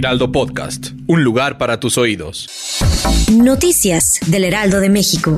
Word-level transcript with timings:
Heraldo 0.00 0.32
Podcast, 0.32 0.92
un 1.08 1.24
lugar 1.24 1.58
para 1.58 1.78
tus 1.78 1.98
oídos. 1.98 2.48
Noticias 3.30 4.18
del 4.28 4.44
Heraldo 4.44 4.80
de 4.80 4.88
México. 4.88 5.36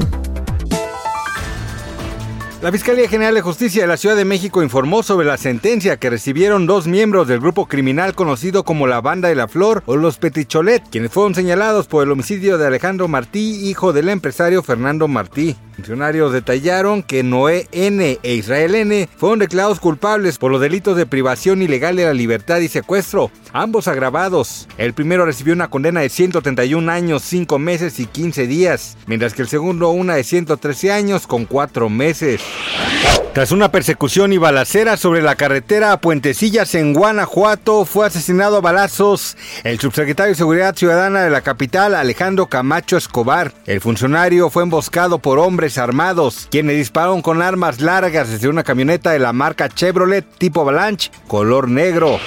La 2.63 2.71
Fiscalía 2.71 3.09
General 3.09 3.35
de 3.35 3.41
Justicia 3.41 3.83
de 3.83 3.89
la 3.89 3.97
Ciudad 3.97 4.15
de 4.15 4.25
México 4.25 4.63
informó 4.63 5.03
sobre 5.03 5.27
la 5.27 5.37
sentencia 5.37 5.97
que 5.97 6.11
recibieron 6.11 6.69
dos 6.69 6.87
miembros 6.87 7.27
del 7.27 7.41
grupo 7.41 7.67
criminal 7.67 8.15
conocido 8.15 8.63
como 8.63 8.87
la 8.87 9.01
Banda 9.01 9.29
de 9.29 9.35
la 9.35 9.49
Flor 9.49 9.83
o 9.87 9.97
los 9.97 10.19
Peticholet, 10.19 10.89
quienes 10.89 11.11
fueron 11.11 11.35
señalados 11.35 11.89
por 11.89 12.05
el 12.05 12.13
homicidio 12.13 12.57
de 12.57 12.69
Alejandro 12.69 13.09
Martí, 13.09 13.69
hijo 13.69 13.93
del 13.93 14.11
empresario 14.11 14.63
Fernando 14.63 15.09
Martí. 15.09 15.57
Funcionarios 15.75 16.33
detallaron 16.33 17.03
que 17.03 17.23
Noé 17.23 17.67
N. 17.73 18.19
e 18.23 18.35
Israel 18.35 18.75
N. 18.75 19.09
fueron 19.17 19.39
declarados 19.39 19.81
culpables 19.81 20.39
por 20.39 20.51
los 20.51 20.61
delitos 20.61 20.97
de 20.97 21.07
privación 21.07 21.63
ilegal 21.63 21.97
de 21.97 22.05
la 22.05 22.15
libertad 22.15 22.59
y 22.59 22.69
secuestro, 22.69 23.31
ambos 23.53 23.89
agravados. 23.89 24.69
El 24.79 24.93
primero 24.93 25.25
recibió 25.25 25.55
una 25.55 25.69
condena 25.69 26.01
de 26.01 26.09
131 26.09 26.91
años, 26.91 27.23
5 27.23 27.59
meses 27.59 27.99
y 28.01 28.07
15 28.07 28.47
días, 28.47 28.97
mientras 29.07 29.35
que 29.35 29.43
el 29.43 29.49
segundo 29.49 29.89
una 29.91 30.15
de 30.15 30.25
113 30.25 30.93
años 30.93 31.27
con 31.27 31.47
4 31.47 31.89
meses. 31.89 32.41
Tras 33.33 33.51
una 33.51 33.73
persecución 33.73 34.35
y 34.35 34.37
balacera 34.37 34.99
sobre 34.99 35.23
la 35.23 35.37
carretera 35.37 35.93
a 35.93 36.01
Puentecillas 36.01 36.75
en 36.75 36.93
Guanajuato, 36.93 37.87
fue 37.87 38.07
asesinado 38.07 38.59
a 38.59 38.61
balazos 38.61 39.39
el 39.65 39.81
subsecretario 39.81 40.33
de 40.33 40.37
Seguridad 40.37 40.77
Ciudadana 40.77 41.23
de 41.23 41.31
la 41.31 41.41
capital, 41.41 41.95
Alejandro 41.95 42.49
Camacho 42.49 42.99
Escobar. 42.99 43.55
El 43.65 43.81
funcionario 43.81 44.51
fue 44.51 44.65
emboscado 44.65 45.19
por 45.19 45.39
hombres 45.39 45.79
armados, 45.79 46.47
quienes 46.51 46.77
dispararon 46.77 47.23
con 47.23 47.41
armas 47.41 47.81
largas 47.81 48.29
desde 48.29 48.49
una 48.49 48.65
camioneta 48.65 49.13
de 49.13 49.19
la 49.19 49.33
marca 49.33 49.71
Chevrolet 49.71 50.27
tipo 50.37 50.61
Avalanche, 50.61 51.11
color 51.27 51.71
negro. 51.71 52.21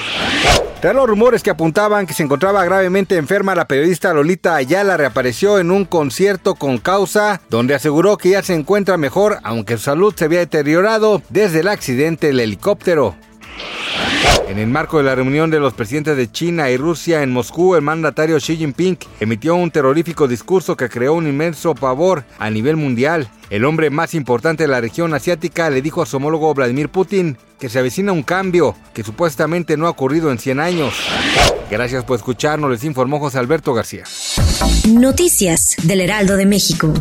Tras 0.85 0.93
los 0.93 1.09
rumores 1.09 1.41
que 1.41 1.49
apuntaban 1.49 2.05
que 2.05 2.13
se 2.13 2.21
encontraba 2.21 2.63
gravemente 2.63 3.17
enferma, 3.17 3.55
la 3.55 3.67
periodista 3.67 4.13
Lolita 4.13 4.53
Ayala 4.53 4.97
reapareció 4.97 5.57
en 5.57 5.71
un 5.71 5.85
concierto 5.85 6.53
con 6.53 6.77
causa, 6.77 7.41
donde 7.49 7.73
aseguró 7.73 8.17
que 8.19 8.29
ya 8.29 8.43
se 8.43 8.53
encuentra 8.53 8.95
mejor, 8.95 9.39
aunque 9.41 9.77
su 9.77 9.85
salud 9.85 10.13
se 10.15 10.25
había 10.25 10.41
deteriorado 10.41 11.23
desde 11.29 11.61
el 11.61 11.69
accidente 11.69 12.27
del 12.27 12.39
helicóptero. 12.39 13.15
En 14.47 14.59
el 14.59 14.67
marco 14.67 14.99
de 14.99 15.05
la 15.05 15.15
reunión 15.15 15.49
de 15.49 15.59
los 15.59 15.73
presidentes 15.73 16.17
de 16.17 16.31
China 16.31 16.69
y 16.69 16.77
Rusia 16.77 17.23
en 17.23 17.31
Moscú, 17.31 17.75
el 17.75 17.81
mandatario 17.81 18.37
Xi 18.37 18.55
Jinping 18.55 18.99
emitió 19.19 19.55
un 19.55 19.71
terrorífico 19.71 20.27
discurso 20.27 20.77
que 20.77 20.87
creó 20.87 21.15
un 21.15 21.25
inmenso 21.25 21.73
pavor 21.73 22.25
a 22.37 22.51
nivel 22.51 22.75
mundial. 22.75 23.27
El 23.49 23.63
hombre 23.65 23.89
más 23.89 24.13
importante 24.15 24.63
de 24.63 24.67
la 24.67 24.81
región 24.81 25.13
asiática 25.13 25.69
le 25.69 25.81
dijo 25.81 26.01
a 26.01 26.05
su 26.05 26.17
homólogo 26.17 26.53
Vladimir 26.53 26.89
Putin 26.89 27.37
que 27.59 27.69
se 27.69 27.79
avecina 27.79 28.11
un 28.11 28.23
cambio 28.23 28.75
que 28.93 29.03
supuestamente 29.03 29.77
no 29.77 29.85
ha 29.87 29.91
ocurrido 29.91 30.31
en 30.31 30.39
100 30.39 30.59
años. 30.59 30.95
Gracias 31.69 32.03
por 32.03 32.17
escucharnos, 32.17 32.71
les 32.71 32.83
informó 32.83 33.19
José 33.19 33.37
Alberto 33.39 33.73
García. 33.73 34.03
Noticias 34.87 35.75
del 35.83 36.01
Heraldo 36.01 36.37
de 36.37 36.45
México. 36.45 36.93